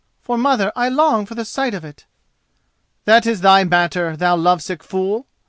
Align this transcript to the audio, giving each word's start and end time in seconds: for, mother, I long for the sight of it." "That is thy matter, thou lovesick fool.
for, 0.19 0.35
mother, 0.35 0.71
I 0.75 0.89
long 0.89 1.27
for 1.27 1.35
the 1.35 1.45
sight 1.45 1.75
of 1.75 1.85
it." 1.85 2.07
"That 3.05 3.27
is 3.27 3.41
thy 3.41 3.63
matter, 3.63 4.17
thou 4.17 4.35
lovesick 4.35 4.83
fool. 4.83 5.27